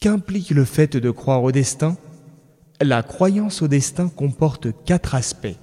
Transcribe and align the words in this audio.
Qu'implique 0.00 0.50
le 0.50 0.64
fait 0.64 0.96
de 0.96 1.10
croire 1.10 1.42
au 1.42 1.50
destin 1.50 1.96
La 2.80 3.02
croyance 3.02 3.62
au 3.62 3.68
destin 3.68 4.08
comporte 4.08 4.68
quatre 4.84 5.16
aspects. 5.16 5.56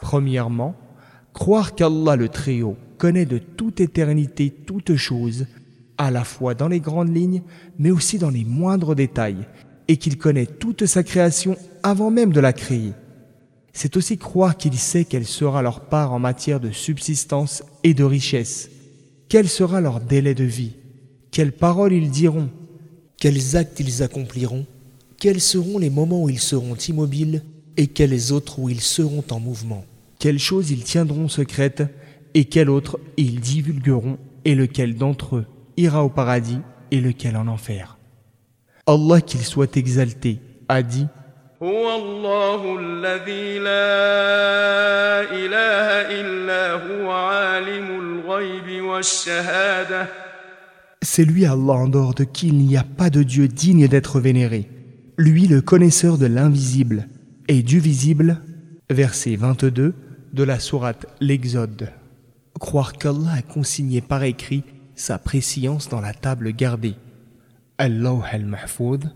Premièrement, 0.00 0.74
croire 1.32 1.76
qu'Allah 1.76 2.16
le 2.16 2.28
Très-Haut 2.28 2.76
connaît 2.96 3.24
de 3.24 3.38
toute 3.38 3.80
éternité 3.80 4.50
toutes 4.50 4.96
choses, 4.96 5.46
à 5.96 6.10
la 6.10 6.24
fois 6.24 6.54
dans 6.54 6.66
les 6.66 6.80
grandes 6.80 7.14
lignes, 7.14 7.42
mais 7.78 7.92
aussi 7.92 8.18
dans 8.18 8.30
les 8.30 8.44
moindres 8.44 8.96
détails, 8.96 9.46
et 9.86 9.96
qu'il 9.96 10.18
connaît 10.18 10.46
toute 10.46 10.86
sa 10.86 11.04
création 11.04 11.56
avant 11.84 12.10
même 12.10 12.32
de 12.32 12.40
la 12.40 12.52
créer. 12.52 12.94
C'est 13.72 13.96
aussi 13.96 14.18
croire 14.18 14.56
qu'il 14.56 14.76
sait 14.76 15.04
quelle 15.04 15.26
sera 15.26 15.62
leur 15.62 15.82
part 15.82 16.12
en 16.12 16.18
matière 16.18 16.58
de 16.58 16.72
subsistance 16.72 17.62
et 17.84 17.94
de 17.94 18.02
richesse, 18.02 18.70
quel 19.28 19.48
sera 19.48 19.80
leur 19.80 20.00
délai 20.00 20.34
de 20.34 20.42
vie, 20.42 20.74
quelles 21.30 21.52
paroles 21.52 21.92
ils 21.92 22.10
diront, 22.10 22.50
quels 23.18 23.56
actes 23.56 23.80
ils 23.80 24.02
accompliront, 24.02 24.64
quels 25.18 25.40
seront 25.40 25.78
les 25.78 25.90
moments 25.90 26.22
où 26.22 26.30
ils 26.30 26.38
seront 26.38 26.76
immobiles? 26.76 27.42
Et 27.76 27.86
quels 27.86 28.32
autres 28.32 28.58
où 28.58 28.68
ils 28.68 28.80
seront 28.80 29.24
en 29.30 29.38
mouvement, 29.38 29.84
quelles 30.18 30.38
choses 30.38 30.70
ils 30.70 30.82
tiendront 30.82 31.28
secrètes? 31.28 31.84
Et 32.34 32.44
quelles 32.44 32.70
autres 32.70 32.98
ils 33.16 33.40
divulgueront? 33.40 34.18
Et 34.44 34.54
lequel 34.54 34.96
d'entre 34.96 35.36
eux 35.36 35.46
ira 35.76 36.04
au 36.04 36.08
paradis? 36.08 36.58
Et 36.90 37.00
lequel 37.00 37.36
en 37.36 37.46
enfer? 37.46 37.98
Allah 38.86 39.20
qu'il 39.20 39.44
soit 39.44 39.76
exalté 39.76 40.40
a 40.68 40.82
dit 40.82 41.06
c'est 51.02 51.24
lui 51.24 51.46
Allah 51.46 51.74
en 51.74 51.88
dehors 51.88 52.14
de 52.14 52.24
qui 52.24 52.48
il 52.48 52.58
n'y 52.58 52.76
a 52.76 52.84
pas 52.84 53.10
de 53.10 53.22
Dieu 53.22 53.48
digne 53.48 53.88
d'être 53.88 54.20
vénéré. 54.20 54.68
Lui 55.16 55.46
le 55.46 55.60
connaisseur 55.60 56.18
de 56.18 56.26
l'invisible 56.26 57.08
et 57.48 57.62
du 57.62 57.80
visible. 57.80 58.42
Verset 58.90 59.36
22 59.36 59.94
de 60.32 60.42
la 60.42 60.58
sourate 60.58 61.06
L'Exode. 61.20 61.92
Croire 62.58 62.92
qu'Allah 62.94 63.32
a 63.36 63.42
consigné 63.42 64.00
par 64.00 64.22
écrit 64.22 64.64
sa 64.94 65.18
préscience 65.18 65.88
dans 65.88 66.00
la 66.00 66.14
table 66.14 66.52
gardée. 66.52 66.94
Allah 67.78 68.18
al-Mahfoud, 68.32 69.12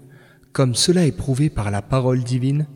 comme 0.53 0.75
cela 0.75 1.07
est 1.07 1.17
prouvé 1.17 1.51
par 1.51 1.71
la 1.71 1.83
parole 1.83 2.23
divine. 2.23 2.67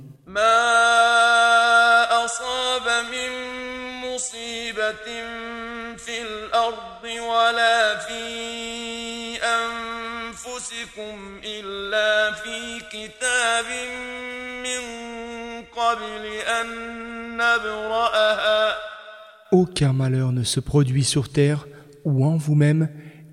Aucun 19.52 19.92
malheur 19.92 20.32
ne 20.32 20.42
se 20.42 20.58
produit 20.58 21.04
sur 21.04 21.28
terre 21.30 21.68
ou 22.04 22.24
en 22.24 22.36
vous-même 22.36 22.88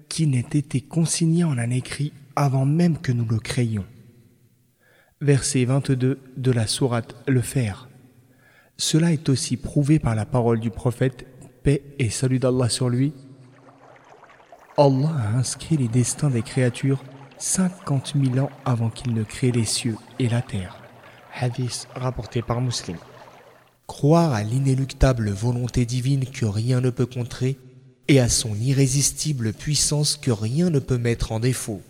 qui 0.10 0.28
n'ait 0.28 0.40
été 0.40 0.82
consigné 0.82 1.44
en 1.44 1.58
un 1.58 1.72
écrit 1.72 2.14
avant 2.36 2.66
même 2.66 3.00
que 3.00 3.12
nous 3.12 3.26
le 3.26 3.40
créions. 3.40 3.86
Verset 5.20 5.66
22 5.66 6.20
de 6.38 6.52
la 6.52 6.68
sourate 6.68 7.16
Le 7.28 7.42
Fer. 7.42 7.90
Cela 8.78 9.12
est 9.12 9.28
aussi 9.30 9.58
prouvé 9.58 9.98
par 9.98 10.14
la 10.14 10.26
parole 10.26 10.60
du 10.60 10.70
prophète, 10.70 11.26
paix 11.64 11.82
et 11.98 12.12
salut 12.12 12.38
d'Allah 12.38 12.70
sur 12.70 12.90
lui. 12.90 13.14
Allah 14.78 15.16
a 15.18 15.38
inscrit 15.38 15.78
les 15.78 15.88
destins 15.88 16.30
des 16.30 16.42
créatures 16.44 17.04
50 17.46 18.14
000 18.16 18.40
ans 18.40 18.50
avant 18.64 18.90
qu'il 18.90 19.14
ne 19.14 19.24
crée 19.24 19.52
les 19.52 19.66
cieux 19.66 19.98
et 20.18 20.30
la 20.30 20.42
terre. 20.42 20.82
Hadith 21.38 21.90
rapporté 21.94 22.42
par 22.42 22.62
Muslim. 22.62 22.96
Croire 23.86 24.32
à 24.32 24.44
l'inéluctable 24.44 25.30
volonté 25.30 25.86
divine 25.86 26.24
que 26.26 26.46
rien 26.46 26.80
ne 26.80 26.90
peut 26.90 27.06
contrer 27.06 27.58
et 28.08 28.22
à 28.22 28.30
son 28.30 28.56
irrésistible 28.56 29.52
puissance 29.52 30.16
que 30.16 30.32
rien 30.32 30.70
ne 30.70 30.80
peut 30.80 30.98
mettre 30.98 31.34
en 31.34 31.42
défaut. 31.42 31.82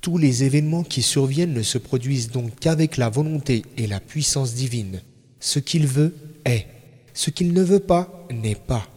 Tous 0.00 0.16
les 0.16 0.44
événements 0.44 0.82
qui 0.82 1.02
surviennent 1.02 1.52
ne 1.52 1.62
se 1.62 1.76
produisent 1.76 2.30
donc 2.30 2.58
qu'avec 2.58 2.96
la 2.96 3.10
volonté 3.10 3.66
et 3.76 3.86
la 3.86 4.00
puissance 4.00 4.54
divine. 4.54 5.02
Ce 5.40 5.58
qu'il 5.58 5.86
veut 5.86 6.16
est. 6.46 6.66
Ce 7.12 7.28
qu'il 7.28 7.52
ne 7.52 7.62
veut 7.62 7.80
pas 7.80 8.26
n'est 8.30 8.54
pas. 8.54 8.88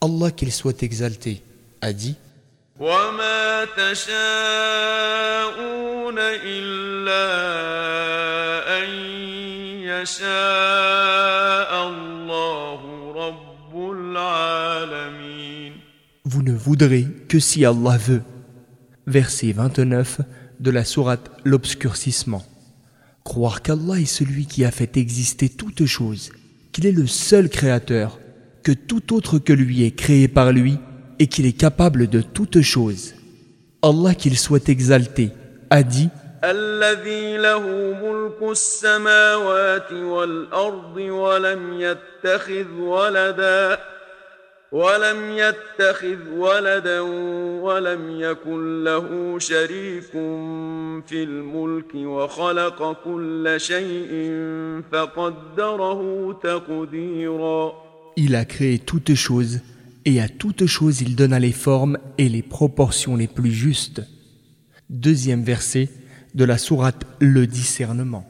Allah 0.00 0.30
qu'il 0.30 0.50
soit 0.50 0.82
exalté 0.82 1.42
a 1.82 1.92
dit 1.92 2.16
Vous 16.24 16.42
ne 16.42 16.52
voudrez 16.52 17.06
que 17.28 17.38
si 17.38 17.64
Allah 17.64 17.96
veut 17.96 18.22
verset 19.06 19.52
29 19.52 20.22
de 20.58 20.70
la 20.72 20.84
sourate 20.84 21.30
L'obscurcissement. 21.44 22.44
Croire 23.22 23.62
qu'Allah 23.62 24.00
est 24.00 24.04
celui 24.04 24.46
qui 24.46 24.64
a 24.64 24.72
fait 24.72 24.96
exister 24.96 25.48
toutes 25.48 25.86
choses, 25.86 26.32
qu'il 26.72 26.86
est 26.86 26.92
le 26.92 27.06
seul 27.06 27.48
créateur, 27.48 28.18
que 28.64 28.72
tout 28.72 29.14
autre 29.14 29.38
que 29.38 29.52
lui 29.52 29.84
est 29.84 29.94
créé 29.94 30.26
par 30.26 30.50
lui 30.50 30.80
et 31.19 31.27
qu'il 31.27 31.45
est 31.45 31.57
capable 31.57 32.07
de 32.07 32.21
toutes 32.21 32.61
choses. 32.61 33.13
Allah 33.81 34.13
qu'il 34.15 34.37
soit 34.37 34.67
exalté 34.69 35.31
a 35.69 35.83
dit 35.83 36.09
ولم 44.71 45.31
يتخذ 45.31 46.29
ولدا 46.37 46.99
ولم 47.61 48.21
يكن 48.21 48.83
له 48.83 49.35
شريك 49.39 50.11
في 51.07 51.23
الملك 51.23 51.95
وخلق 51.95 53.03
كل 53.03 53.53
شيء 53.57 54.11
فقدره 54.91 56.33
تقديرا 56.43 57.73
Il 58.17 58.35
a 58.35 58.43
créé 58.43 58.79
toutes 58.79 59.15
choses 59.15 59.61
et 60.04 60.20
à 60.20 60.28
toutes 60.28 60.66
choses 60.66 61.00
il 61.00 61.16
donna 61.16 61.38
les 61.38 61.52
formes 61.52 61.98
et 62.18 62.28
les 62.28 62.42
proportions 62.42 63.16
les 63.16 63.28
plus 63.28 63.52
justes. 63.52 64.02
Deuxième 64.90 65.42
verset 65.42 65.88
de 66.34 66.44
la 66.44 66.58
sourate 66.58 67.04
Le 67.20 67.46
discernement. 67.46 68.28